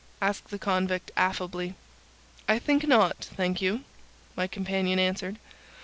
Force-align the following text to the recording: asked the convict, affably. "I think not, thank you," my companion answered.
asked 0.19 0.47
the 0.47 0.57
convict, 0.57 1.11
affably. 1.15 1.75
"I 2.49 2.57
think 2.57 2.87
not, 2.87 3.17
thank 3.37 3.61
you," 3.61 3.81
my 4.35 4.47
companion 4.47 4.97
answered. 4.97 5.37